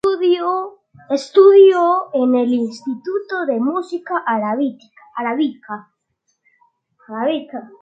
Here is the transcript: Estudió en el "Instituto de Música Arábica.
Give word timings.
Estudió 1.11 2.07
en 2.15 2.33
el 2.33 2.51
"Instituto 2.53 3.45
de 3.45 3.59
Música 3.59 4.23
Arábica. 4.25 5.91